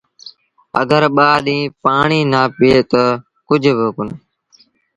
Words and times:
اَگر 0.79 1.03
ٻآ 1.15 1.29
ڏيٚݩهݩ 1.45 1.73
پآڻيٚ 1.83 2.29
نا 2.31 2.41
پيٚئي 2.57 2.81
تا 2.91 3.03
ڪجھ 3.47 3.69
با 3.77 3.87
ڪونهي۔ 3.95 4.15